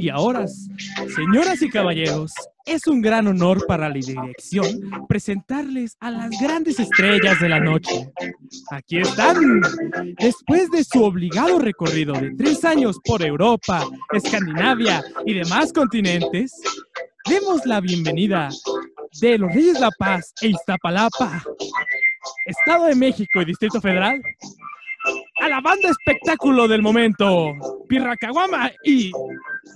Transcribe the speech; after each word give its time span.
Y 0.00 0.08
ahora, 0.08 0.46
señoras 1.14 1.60
y 1.60 1.68
caballeros, 1.68 2.32
es 2.64 2.86
un 2.86 3.02
gran 3.02 3.26
honor 3.26 3.66
para 3.66 3.90
la 3.90 3.94
dirección 3.94 5.06
presentarles 5.06 5.98
a 6.00 6.10
las 6.10 6.30
grandes 6.40 6.80
estrellas 6.80 7.38
de 7.38 7.50
la 7.50 7.60
noche. 7.60 8.10
Aquí 8.70 8.96
están. 8.96 9.60
Después 10.18 10.70
de 10.70 10.84
su 10.84 11.04
obligado 11.04 11.58
recorrido 11.58 12.14
de 12.14 12.30
tres 12.30 12.64
años 12.64 12.98
por 13.04 13.22
Europa, 13.22 13.86
Escandinavia 14.14 15.04
y 15.26 15.34
demás 15.34 15.70
continentes, 15.70 16.54
demos 17.28 17.66
la 17.66 17.82
bienvenida 17.82 18.48
de 19.20 19.36
los 19.36 19.52
Reyes 19.52 19.80
La 19.80 19.90
Paz 19.98 20.32
e 20.40 20.48
Iztapalapa, 20.48 21.44
Estado 22.46 22.86
de 22.86 22.94
México 22.94 23.42
y 23.42 23.44
Distrito 23.44 23.82
Federal, 23.82 24.22
a 25.40 25.48
la 25.48 25.60
banda 25.60 25.88
espectáculo 25.88 26.68
del 26.68 26.82
momento, 26.82 27.52
Pirracaguama 27.88 28.70
y 28.84 29.10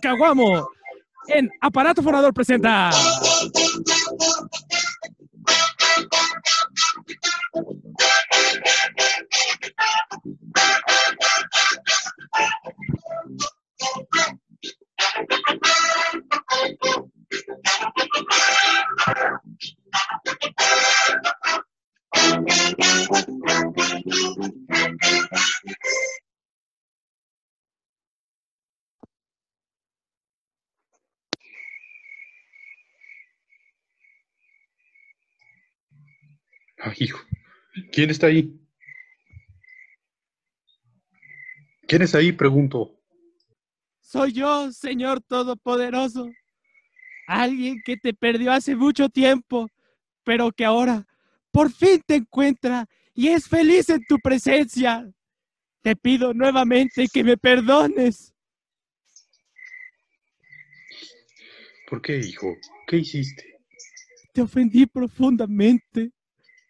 Caguamo, 0.03 0.69
en 1.29 1.51
Aparato 1.61 2.03
Fonador 2.03 2.35
presenta. 2.35 2.91
Hijo. 36.99 37.21
¿Quién 37.93 38.11
está 38.11 38.29
ahí? 38.29 38.53
¿Quién 41.87 42.03
es 42.03 42.15
ahí? 42.15 42.33
Pregunto. 42.33 42.99
Soy 44.01 44.33
yo, 44.33 44.73
Señor 44.73 45.21
Todopoderoso. 45.23 46.31
Alguien 47.27 47.81
que 47.85 47.97
te 47.97 48.15
perdió 48.15 48.53
hace 48.53 48.77
mucho 48.77 49.09
tiempo, 49.09 49.69
pero 50.25 50.53
que 50.53 50.65
ahora 50.65 51.07
por 51.51 51.71
fin 51.73 52.03
te 52.07 52.17
encuentra 52.17 52.87
y 53.15 53.29
es 53.29 53.49
feliz 53.49 53.89
en 53.89 54.05
tu 54.07 54.19
presencia. 54.19 55.09
Te 55.83 55.95
pido 55.97 56.35
nuevamente 56.35 57.07
que 57.13 57.23
me 57.23 57.37
perdones. 57.37 58.35
¿Por 61.89 62.03
qué, 62.03 62.19
hijo? 62.19 62.57
¿Qué 62.87 62.97
hiciste? 62.97 63.61
Te 64.33 64.43
ofendí 64.43 64.87
profundamente. 64.87 66.11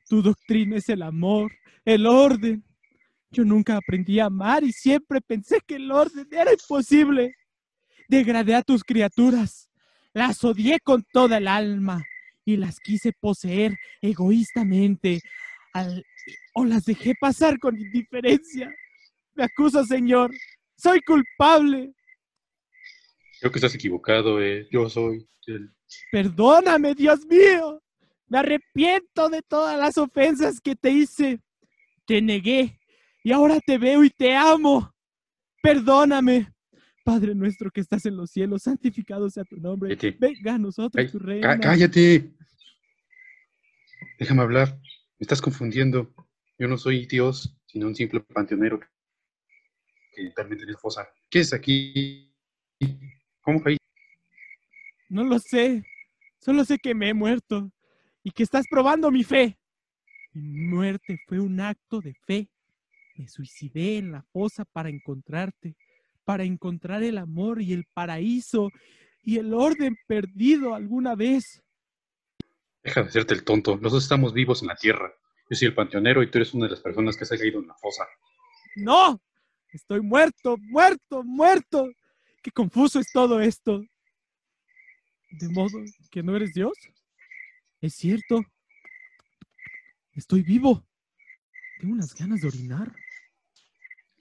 Tu 0.09 0.23
doctrina 0.23 0.77
es 0.77 0.89
el 0.89 1.03
amor, 1.03 1.53
el 1.85 2.07
orden. 2.07 2.65
Yo 3.31 3.45
nunca 3.45 3.77
aprendí 3.77 4.21
a 4.21 4.27
amar 4.27 4.63
y 4.65 4.73
siempre 4.73 5.21
pensé 5.21 5.59
que 5.67 5.77
el 5.77 5.91
orden 5.91 6.27
era 6.31 6.53
imposible. 6.53 7.35
Degradé 8.09 8.55
a 8.55 8.63
tus 8.63 8.85
criaturas, 8.85 9.71
las 10.13 10.43
odié 10.45 10.79
con 10.81 11.03
toda 11.13 11.39
el 11.39 11.49
alma 11.49 12.05
y 12.45 12.57
las 12.57 12.79
quise 12.79 13.13
poseer 13.19 13.77
egoístamente 14.03 15.21
al- 15.73 16.05
o 16.55 16.65
las 16.65 16.85
dejé 16.85 17.15
pasar 17.19 17.59
con 17.59 17.77
indiferencia. 17.79 18.73
Me 19.35 19.45
acuso, 19.45 19.85
Señor. 19.85 20.31
Soy 20.77 21.01
culpable. 21.01 21.93
Creo 23.41 23.51
que 23.51 23.59
estás 23.59 23.75
equivocado, 23.75 24.41
eh. 24.43 24.69
Yo 24.71 24.89
soy 24.89 25.27
el... 25.47 25.71
Perdóname, 26.13 26.95
Dios 26.95 27.27
mío. 27.27 27.83
Me 28.35 28.41
arrepiento 28.41 29.29
de 29.29 29.43
todas 29.43 29.79
las 29.79 29.97
ofensas 29.97 30.61
que 30.61 30.75
te 30.75 30.91
hice. 30.91 31.39
Te 32.05 32.21
negué 32.21 32.81
y 33.23 33.31
ahora 33.31 33.61
te 33.65 33.79
veo 33.79 34.03
y 34.03 34.11
te 34.11 34.35
amo. 34.35 34.93
Perdóname. 35.63 36.53
Padre 37.05 37.37
nuestro 37.37 37.71
que 37.71 37.81
estás 37.81 38.07
en 38.07 38.17
los 38.17 38.33
cielos, 38.33 38.65
santificado 38.65 39.31
sea 39.31 39.45
tu 39.45 39.59
nombre. 39.59 39.97
Venga 40.19 40.55
a 40.55 40.59
nosotros 40.59 41.01
Ay, 41.01 41.13
tu 41.13 41.21
reina. 41.21 41.61
¡Cállate! 41.61 42.35
Déjame 44.19 44.43
hablar. 44.43 44.81
Me 44.81 45.21
estás 45.21 45.41
confundiendo. 45.41 46.13
Yo 46.59 46.67
no 46.67 46.77
soy 46.77 47.07
Dios, 47.07 47.57
sino 47.67 47.87
un 47.87 47.95
simple 47.95 48.19
panteonero 48.19 48.81
que 50.11 50.31
también 50.31 50.59
tiene 50.59 50.75
fosa. 50.75 51.09
¿Qué 51.31 51.39
es 51.39 51.53
aquí? 51.53 52.35
¿Cómo 53.43 53.63
caí? 53.63 53.77
No 55.09 55.23
lo 55.23 55.39
sé. 55.39 55.85
Solo 56.41 56.65
sé 56.65 56.79
que 56.79 56.97
me 56.97 57.11
he 57.11 57.15
muerto 57.15 57.71
y 58.25 58.33
que 58.33 58.43
estás 58.43 58.67
probando 58.69 59.11
mi 59.11 59.23
fe. 59.23 59.57
Mi 60.33 60.67
muerte 60.67 61.21
fue 61.29 61.39
un 61.39 61.61
acto 61.61 62.01
de 62.01 62.15
fe. 62.27 62.49
Me 63.17 63.29
suicidé 63.29 63.99
en 63.99 64.11
la 64.11 64.23
fosa 64.33 64.65
para 64.65 64.89
encontrarte, 64.89 65.77
para 66.25 66.43
encontrar 66.43 67.05
el 67.05 67.19
amor 67.19 67.63
y 67.63 67.73
el 67.73 67.85
paraíso 67.93 68.71
y 69.23 69.39
el 69.39 69.55
orden 69.55 69.97
perdido 70.09 70.75
alguna 70.75 71.15
vez. 71.15 71.63
Deja 72.83 73.03
de 73.03 73.09
hacerte 73.09 73.35
el 73.35 73.45
tonto. 73.45 73.77
Los 73.77 73.93
dos 73.93 74.03
estamos 74.03 74.33
vivos 74.33 74.63
en 74.63 74.69
la 74.69 74.77
tierra. 74.77 75.13
Yo 75.49 75.57
soy 75.57 75.69
el 75.69 75.75
panteonero 75.75 76.23
y 76.23 76.31
tú 76.31 76.39
eres 76.39 76.55
una 76.55 76.65
de 76.65 76.73
las 76.73 76.81
personas 76.81 77.17
que 77.17 77.27
se 77.27 77.35
ha 77.35 77.39
caído 77.39 77.61
en 77.61 77.69
la 77.69 77.75
fosa. 77.75 78.05
No, 78.77 79.21
estoy 79.69 80.01
muerto, 80.01 80.57
muerto, 80.59 81.23
muerto. 81.23 81.89
Qué 82.43 82.51
confuso 82.51 82.99
es 82.99 83.13
todo 83.13 83.41
esto. 83.41 83.83
¿De 85.31 85.49
modo 85.51 85.79
que 86.11 86.23
no 86.23 86.35
eres 86.35 86.55
Dios? 86.55 86.73
Es 87.85 87.97
cierto. 87.97 88.43
Estoy 90.15 90.41
vivo. 90.41 90.89
Tengo 91.79 91.93
unas 91.93 92.15
ganas 92.15 92.41
de 92.41 92.49
orinar. 92.49 92.91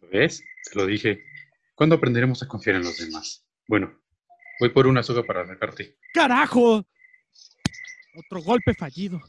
¿Lo 0.02 0.10
ves? 0.10 0.44
Te 0.70 0.78
lo 0.78 0.86
dije. 0.86 1.24
¿Cuándo 1.74 1.96
aprenderemos 1.96 2.44
a 2.44 2.48
confiar 2.50 2.76
en 2.76 2.84
los 2.84 2.98
demás? 2.98 3.48
Bueno, 3.70 4.04
voy 4.60 4.68
por 4.68 4.86
una 4.86 5.02
soga 5.02 5.24
para 5.24 5.48
sacarte. 5.48 5.98
¡Carajo! 6.14 6.86
Otro 8.16 8.42
golpe 8.42 8.74
fallido. 8.74 9.22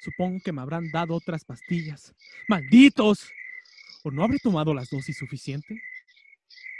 Supongo 0.00 0.40
que 0.44 0.50
me 0.50 0.62
habrán 0.62 0.90
dado 0.90 1.14
otras 1.14 1.44
pastillas. 1.44 2.16
¡Malditos! 2.48 3.30
¿O 4.02 4.10
no 4.10 4.24
habré 4.24 4.40
tomado 4.40 4.74
las 4.74 4.90
dosis 4.90 5.16
suficiente? 5.16 5.80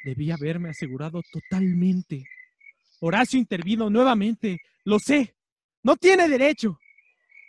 Debí 0.02 0.32
haberme 0.32 0.70
asegurado 0.70 1.22
totalmente. 1.30 2.24
Horacio 2.98 3.38
intervino 3.38 3.88
nuevamente. 3.88 4.62
Lo 4.82 4.98
sé. 4.98 5.35
No 5.86 5.96
tiene 5.96 6.28
derecho. 6.28 6.80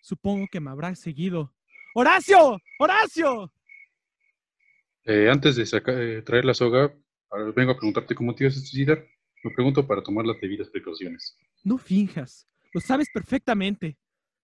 Supongo 0.03 0.45
que 0.51 0.59
me 0.59 0.69
habrá 0.69 0.93
seguido. 0.93 1.55
¡Horacio! 1.95 2.59
¡Horacio! 2.77 3.51
Eh, 5.05 5.27
antes 5.27 5.55
de 5.55 5.63
eh, 5.63 6.21
traer 6.21 6.45
la 6.45 6.53
soga, 6.53 6.93
ahora 7.31 7.51
vengo 7.55 7.71
a 7.71 7.75
preguntarte 7.75 8.13
cómo 8.13 8.35
te 8.35 8.43
ibas 8.43 8.57
a 8.57 8.59
suicidar. 8.59 9.03
Lo 9.43 9.51
pregunto 9.51 9.87
para 9.87 10.03
tomar 10.03 10.23
las 10.27 10.39
debidas 10.39 10.69
precauciones. 10.69 11.35
No 11.63 11.79
finjas. 11.79 12.47
Lo 12.73 12.79
sabes 12.79 13.07
perfectamente. 13.11 13.97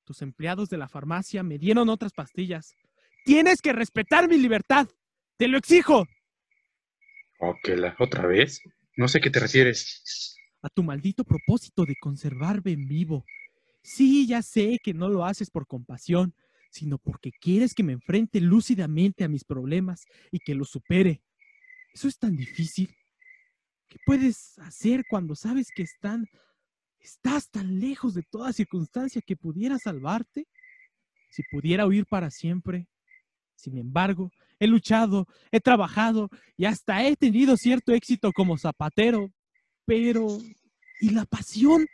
Tus 0.06 0.24
empleados 0.24 0.70
de 0.70 0.80
la 0.80 0.88
farmacia 0.88 1.44
me 1.44 1.60
dieron 1.60 1.88
otras 1.90 2.14
pastillas. 2.14 2.74
Tienes 3.26 3.62
que 3.62 3.74
respetar 3.74 4.28
mi 4.28 4.40
libertad. 4.40 4.88
Te 5.38 5.48
lo 5.48 5.60
exijo. 5.60 6.08
Ok, 7.38 7.68
la 7.78 7.96
otra 8.00 8.26
vez. 8.26 8.60
No 8.98 9.08
sé 9.08 9.20
a 9.20 9.22
qué 9.22 9.30
te 9.30 9.40
refieres. 9.40 10.36
A 10.64 10.70
tu 10.70 10.82
maldito 10.82 11.24
propósito 11.24 11.86
de 11.86 11.96
conservarme 12.02 12.72
en 12.72 12.88
vivo. 12.88 13.24
Sí, 13.84 14.26
ya 14.26 14.42
sé 14.42 14.80
que 14.82 14.94
no 14.94 15.10
lo 15.10 15.26
haces 15.26 15.52
por 15.52 15.68
compasión, 15.68 16.34
sino 16.72 16.98
porque 16.98 17.32
quieres 17.32 17.74
que 17.74 17.84
me 17.84 17.94
enfrente 17.94 18.40
lúcidamente 18.40 19.24
a 19.24 19.28
mis 19.28 19.44
problemas 19.44 20.06
y 20.32 20.40
que 20.40 20.56
los 20.56 20.70
supere. 20.70 21.22
Eso 21.94 22.08
es 22.08 22.18
tan 22.18 22.36
difícil. 22.36 22.96
¿Qué 23.88 24.00
puedes 24.06 24.58
hacer 24.60 25.04
cuando 25.08 25.36
sabes 25.36 25.68
que 25.76 25.84
están, 25.84 26.28
estás 27.00 27.52
tan 27.52 27.80
lejos 27.80 28.16
de 28.16 28.24
toda 28.24 28.54
circunstancia 28.54 29.22
que 29.22 29.36
pudiera 29.36 29.78
salvarte? 29.78 30.48
Si 31.30 31.44
pudiera 31.52 31.86
huir 31.86 32.06
para 32.08 32.32
siempre. 32.32 32.88
Sin 33.56 33.78
embargo, 33.78 34.32
he 34.60 34.66
luchado, 34.66 35.28
he 35.52 35.60
trabajado 35.60 36.30
y 36.58 36.66
hasta 36.66 37.06
he 37.06 37.16
tenido 37.16 37.58
cierto 37.58 37.92
éxito 37.94 38.32
como 38.32 38.58
zapatero. 38.58 39.32
Pero, 39.86 40.40
¿y 41.02 41.12
la 41.12 41.26
pasión? 41.26 41.86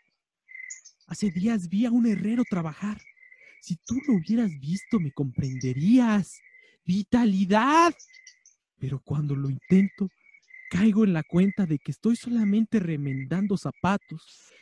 Hace 1.09 1.31
días 1.31 1.69
vi 1.69 1.87
a 1.87 1.91
un 1.91 2.05
herrero 2.05 2.43
trabajar. 2.47 3.01
Si 3.61 3.77
tú 3.77 3.95
lo 4.07 4.13
hubieras 4.13 4.51
visto, 4.59 4.99
me 4.99 5.11
comprenderías. 5.11 6.39
Vitalidad. 6.85 7.95
Pero 8.77 9.01
cuando 9.03 9.35
lo 9.35 9.49
intento, 9.49 10.07
caigo 10.69 11.03
en 11.03 11.13
la 11.13 11.23
cuenta 11.23 11.65
de 11.65 11.79
que 11.79 11.89
estoy 11.89 12.15
solamente 12.15 12.79
remendando 12.79 13.57
zapatos, 13.57 14.21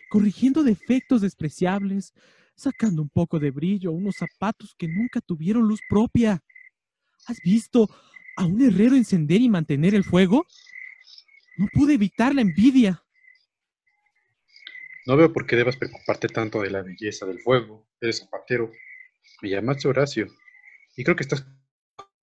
corrigiendo 0.10 0.64
defectos 0.64 1.20
despreciables, 1.20 2.14
sacando 2.56 3.02
un 3.02 3.10
poco 3.10 3.40
de 3.40 3.52
brillo 3.52 3.90
a 3.90 3.94
unos 3.94 4.16
zapatos 4.16 4.74
que 4.78 4.88
nunca 4.88 5.20
tuvieron 5.20 5.68
luz 5.68 5.82
propia. 5.90 6.42
¿Has 7.26 7.42
visto 7.42 7.90
a 8.38 8.46
un 8.46 8.62
herrero 8.62 8.96
encender 8.96 9.42
y 9.42 9.50
mantener 9.50 9.94
el 9.94 10.06
fuego? 10.06 10.46
No 11.58 11.68
pude 11.74 11.96
evitar 11.96 12.34
la 12.34 12.40
envidia. 12.40 13.04
No 15.08 15.16
veo 15.16 15.32
por 15.32 15.48
qué 15.48 15.56
debas 15.56 15.78
preocuparte 15.78 16.28
tanto 16.28 16.62
de 16.62 16.70
la 16.70 16.82
belleza 16.82 17.26
del 17.26 17.40
fuego. 17.40 17.88
Eres 18.02 18.20
zapatero. 18.20 18.74
Me 19.42 19.50
llamaste 19.50 19.88
Horacio. 19.88 20.28
Y 20.98 21.06
creo 21.06 21.16
que 21.16 21.24
estás 21.24 21.48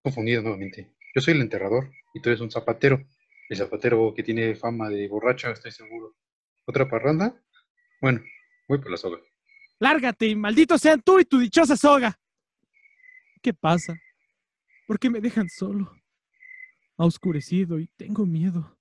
confundido 0.02 0.42
nuevamente. 0.42 0.92
Yo 1.14 1.22
soy 1.22 1.32
el 1.32 1.40
enterrador 1.40 1.90
y 2.12 2.20
tú 2.20 2.28
eres 2.28 2.42
un 2.42 2.50
zapatero. 2.50 3.02
El 3.48 3.56
zapatero 3.56 4.12
que 4.14 4.22
tiene 4.22 4.54
fama 4.54 4.90
de 4.90 5.08
borracho, 5.08 5.48
estoy 5.48 5.72
seguro. 5.72 6.14
¿Otra 6.66 6.86
parranda? 6.86 7.42
Bueno, 8.02 8.22
voy 8.69 8.76
por 8.76 8.90
la 8.90 8.98
soga. 8.98 9.19
Lárgate 9.78 10.36
maldito 10.36 10.76
sean 10.76 11.00
tú 11.00 11.19
y 11.19 11.25
tu 11.25 11.38
dichosa 11.38 11.78
soga. 11.78 12.20
¿Qué 13.40 13.54
pasa? 13.54 13.98
¿Por 14.86 14.98
qué 14.98 15.08
me 15.08 15.22
dejan 15.22 15.48
solo? 15.48 15.90
Ha 16.98 17.06
oscurecido 17.06 17.78
y 17.78 17.86
tengo 17.96 18.26
miedo. 18.26 18.76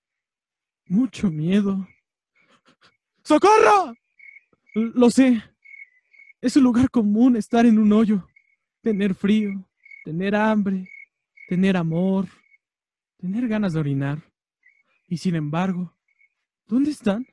Mucho 0.87 1.31
miedo. 1.31 1.87
¡Socorro! 3.23 3.95
Lo 4.75 5.09
sé. 5.09 5.41
Es 6.41 6.57
un 6.57 6.63
lugar 6.63 6.89
común 6.89 7.37
estar 7.37 7.65
en 7.65 7.79
un 7.79 7.91
hoyo, 7.93 8.27
tener 8.81 9.15
frío, 9.15 9.65
tener 10.03 10.35
hambre, 10.35 10.89
tener 11.47 11.77
amor, 11.77 12.27
tener 13.17 13.47
ganas 13.47 13.73
de 13.73 13.79
orinar. 13.79 14.19
Y 15.07 15.17
sin 15.17 15.35
embargo, 15.35 15.95
¿dónde 16.65 16.91
están? 16.91 17.25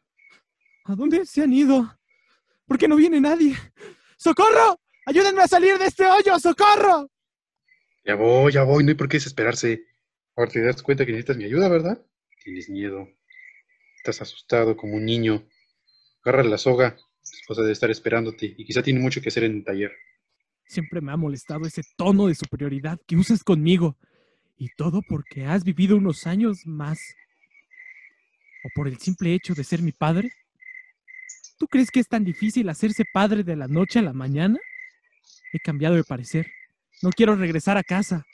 ¿A 0.84 0.94
dónde 0.94 1.26
se 1.26 1.42
han 1.42 1.52
ido? 1.52 1.98
¿Por 2.66 2.78
qué 2.78 2.86
no 2.86 2.94
viene 2.94 3.20
nadie? 3.20 3.56
¡Socorro! 4.16 4.78
¡Ayúdenme 5.06 5.42
a 5.42 5.48
salir 5.48 5.76
de 5.76 5.86
este 5.86 6.06
hoyo! 6.06 6.38
¡Socorro! 6.38 7.10
Ya 8.04 8.14
voy, 8.14 8.52
ya 8.52 8.62
voy, 8.62 8.84
no 8.84 8.90
hay 8.90 8.94
por 8.94 9.08
qué 9.08 9.16
desesperarse. 9.16 9.84
Ahora 10.36 10.52
te 10.52 10.62
das 10.62 10.82
cuenta 10.82 11.04
que 11.04 11.10
necesitas 11.10 11.36
mi 11.36 11.44
ayuda, 11.44 11.68
¿verdad? 11.68 12.00
Tienes 12.44 12.68
miedo. 12.70 13.08
Estás 13.96 14.22
asustado 14.22 14.76
como 14.76 14.94
un 14.94 15.04
niño. 15.04 15.44
Agarra 16.22 16.44
la 16.44 16.58
soga, 16.58 16.96
tu 16.96 17.36
esposa 17.40 17.62
debe 17.62 17.72
estar 17.72 17.90
esperándote 17.90 18.54
y 18.56 18.64
quizá 18.64 18.82
tiene 18.82 19.00
mucho 19.00 19.20
que 19.20 19.28
hacer 19.28 19.44
en 19.44 19.56
el 19.56 19.64
taller. 19.64 19.92
Siempre 20.66 21.00
me 21.00 21.12
ha 21.12 21.16
molestado 21.16 21.66
ese 21.66 21.82
tono 21.96 22.28
de 22.28 22.34
superioridad 22.34 23.00
que 23.06 23.16
usas 23.16 23.42
conmigo. 23.42 23.96
Y 24.56 24.68
todo 24.76 25.00
porque 25.08 25.46
has 25.46 25.64
vivido 25.64 25.96
unos 25.96 26.26
años 26.26 26.66
más. 26.66 27.00
¿O 28.64 28.68
por 28.74 28.86
el 28.86 28.98
simple 28.98 29.34
hecho 29.34 29.54
de 29.54 29.64
ser 29.64 29.80
mi 29.80 29.92
padre? 29.92 30.30
¿Tú 31.58 31.66
crees 31.66 31.90
que 31.90 32.00
es 32.00 32.08
tan 32.08 32.24
difícil 32.24 32.68
hacerse 32.68 33.04
padre 33.10 33.42
de 33.42 33.56
la 33.56 33.68
noche 33.68 33.98
a 33.98 34.02
la 34.02 34.12
mañana? 34.12 34.58
He 35.52 35.58
cambiado 35.58 35.94
de 35.94 36.04
parecer. 36.04 36.46
No 37.02 37.10
quiero 37.10 37.34
regresar 37.34 37.78
a 37.78 37.82
casa. 37.82 38.24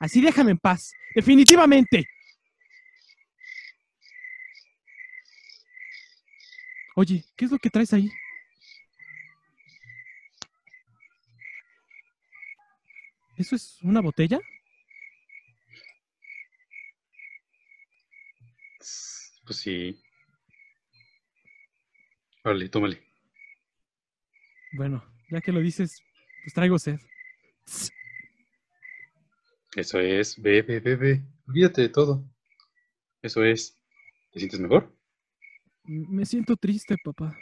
Así 0.00 0.20
déjame 0.20 0.50
en 0.50 0.58
paz. 0.58 0.92
Definitivamente. 1.14 2.08
Oye, 6.98 7.22
¿qué 7.36 7.44
es 7.44 7.50
lo 7.50 7.58
que 7.58 7.68
traes 7.68 7.92
ahí? 7.92 8.10
¿Eso 13.36 13.54
es 13.54 13.76
una 13.82 14.00
botella? 14.00 14.40
Pues 19.44 19.58
sí. 19.58 20.00
Vale, 22.42 22.70
tómale. 22.70 23.02
Bueno, 24.72 25.04
ya 25.30 25.42
que 25.42 25.52
lo 25.52 25.60
dices, 25.60 26.02
pues 26.44 26.54
traigo 26.54 26.78
sed. 26.78 26.98
Eso 29.76 30.00
es, 30.00 30.40
ve, 30.40 30.62
ve. 30.62 31.22
Olvídate 31.46 31.82
de 31.82 31.88
todo. 31.90 32.24
Eso 33.20 33.44
es. 33.44 33.76
¿Te 34.32 34.38
sientes 34.38 34.60
mejor? 34.60 34.95
Me 35.86 36.24
siento 36.26 36.56
triste, 36.56 36.96
papá. 37.02 37.36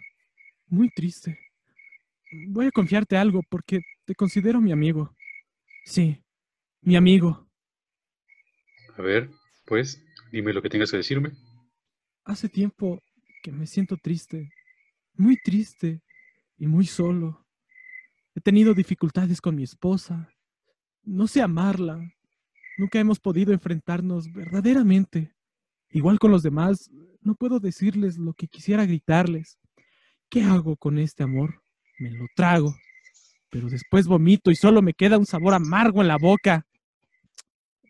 Muy 0.66 0.90
triste. 0.90 1.38
Voy 2.48 2.66
a 2.66 2.70
confiarte 2.70 3.16
algo 3.16 3.42
porque 3.48 3.80
te 4.04 4.14
considero 4.14 4.60
mi 4.60 4.72
amigo. 4.72 5.14
Sí, 5.84 6.22
mi 6.80 6.96
amigo. 6.96 7.48
A 8.96 9.02
ver, 9.02 9.30
pues, 9.66 10.02
dime 10.30 10.52
lo 10.52 10.62
que 10.62 10.68
tengas 10.68 10.90
que 10.90 10.98
decirme. 10.98 11.32
Hace 12.24 12.48
tiempo 12.48 13.02
que 13.42 13.52
me 13.52 13.66
siento 13.66 13.96
triste, 13.96 14.50
muy 15.14 15.36
triste 15.36 16.00
y 16.56 16.66
muy 16.66 16.86
solo. 16.86 17.46
He 18.34 18.40
tenido 18.40 18.74
dificultades 18.74 19.40
con 19.40 19.54
mi 19.54 19.62
esposa. 19.62 20.28
No 21.02 21.26
sé 21.26 21.42
amarla. 21.42 22.00
Nunca 22.78 22.98
hemos 22.98 23.20
podido 23.20 23.52
enfrentarnos 23.52 24.32
verdaderamente. 24.32 25.32
Igual 25.90 26.18
con 26.18 26.32
los 26.32 26.42
demás, 26.42 26.90
no 27.24 27.34
puedo 27.34 27.58
decirles 27.58 28.18
lo 28.18 28.34
que 28.34 28.46
quisiera 28.46 28.84
gritarles. 28.84 29.58
¿Qué 30.28 30.42
hago 30.42 30.76
con 30.76 30.98
este 30.98 31.22
amor? 31.22 31.62
Me 31.98 32.10
lo 32.10 32.26
trago, 32.34 32.74
pero 33.50 33.68
después 33.68 34.06
vomito 34.06 34.50
y 34.50 34.56
solo 34.56 34.82
me 34.82 34.94
queda 34.94 35.18
un 35.18 35.26
sabor 35.26 35.54
amargo 35.54 36.02
en 36.02 36.08
la 36.08 36.18
boca. 36.18 36.66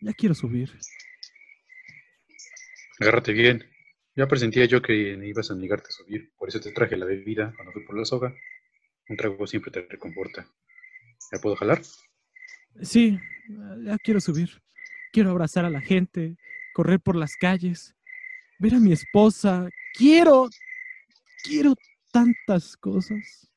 Ya 0.01 0.13
quiero 0.13 0.35
subir. 0.35 0.71
Agárrate 2.99 3.33
bien. 3.33 3.65
Ya 4.15 4.27
presentía 4.27 4.65
yo 4.65 4.81
que 4.81 4.93
ibas 4.93 5.51
a 5.51 5.55
negarte 5.55 5.87
a 5.89 5.91
subir, 5.91 6.31
por 6.37 6.47
eso 6.47 6.61
te 6.61 6.71
traje 6.71 6.95
la 6.95 7.05
bebida 7.05 7.51
cuando 7.55 7.73
fui 7.73 7.83
por 7.83 7.97
la 7.97 8.05
soga. 8.05 8.33
Un 9.09 9.17
trago 9.17 9.45
siempre 9.45 9.71
te 9.71 9.81
reconforta. 9.81 10.47
¿Me 11.31 11.39
puedo 11.39 11.55
jalar? 11.57 11.81
Sí, 12.81 13.19
ya 13.83 13.97
quiero 13.97 14.21
subir. 14.21 14.61
Quiero 15.11 15.31
abrazar 15.31 15.65
a 15.65 15.69
la 15.69 15.81
gente, 15.81 16.37
correr 16.73 16.99
por 16.99 17.15
las 17.15 17.35
calles, 17.35 17.94
ver 18.59 18.75
a 18.75 18.79
mi 18.79 18.91
esposa. 18.91 19.69
Quiero, 19.93 20.49
quiero 21.43 21.75
tantas 22.11 22.75
cosas. 22.77 23.49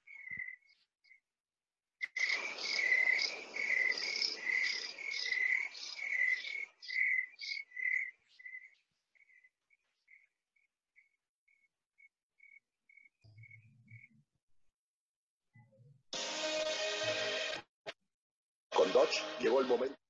Con 18.74 18.92
Dodge 18.92 19.22
llegó 19.40 19.60
el 19.60 19.66
momento. 19.66 20.07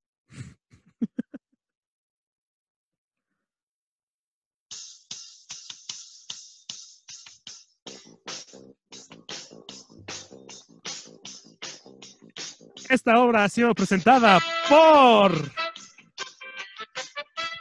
Esta 12.88 13.18
obra 13.20 13.44
ha 13.44 13.48
sido 13.48 13.74
presentada 13.74 14.38
por 14.68 15.32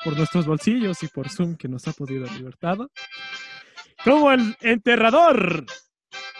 por 0.03 0.15
nuestros 0.15 0.46
bolsillos 0.46 1.03
y 1.03 1.07
por 1.07 1.29
Zoom 1.29 1.57
que 1.57 1.67
nos 1.67 1.86
ha 1.88 1.91
podido 1.91 2.25
libertado. 2.27 2.89
Como 4.05 4.31
el 4.31 4.55
enterrador, 4.62 5.65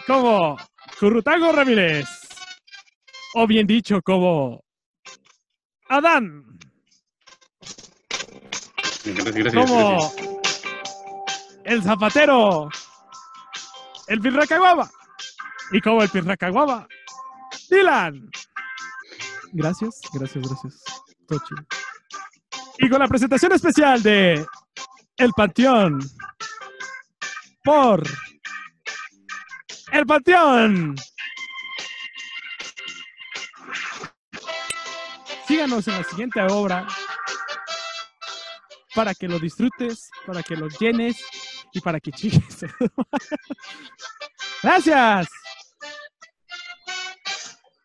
como 0.06 0.56
Currutago 0.98 1.52
Ramírez, 1.52 2.08
o 3.34 3.46
bien 3.46 3.66
dicho, 3.66 4.00
como 4.02 4.64
Adán, 5.90 6.58
Gracias, 9.04 9.34
gracias, 9.34 9.54
como 9.54 10.12
gracias. 10.12 10.28
el 11.64 11.82
zapatero, 11.82 12.68
el 14.06 14.20
pirracaguaba, 14.20 14.90
y 15.72 15.80
como 15.80 16.02
el 16.02 16.08
pirracaguaba, 16.08 16.86
Dylan. 17.68 18.30
Gracias, 19.52 20.00
gracias, 20.12 20.48
gracias. 20.48 20.84
Todo 21.26 21.38
chido. 21.46 21.62
Y 22.78 22.88
con 22.88 23.00
la 23.00 23.08
presentación 23.08 23.52
especial 23.52 24.02
de 24.02 24.46
El 25.16 25.32
Panteón 25.32 25.98
por 27.64 28.02
El 29.92 30.06
Panteón. 30.06 30.96
Síganos 35.46 35.88
en 35.88 35.94
la 35.94 36.04
siguiente 36.04 36.42
obra 36.42 36.86
para 38.94 39.14
que 39.14 39.28
lo 39.28 39.38
disfrutes, 39.38 40.10
para 40.26 40.42
que 40.42 40.56
lo 40.56 40.68
llenes 40.68 41.24
y 41.72 41.80
para 41.80 42.00
que 42.00 42.12
chilles. 42.12 42.64
Gracias. 44.62 45.37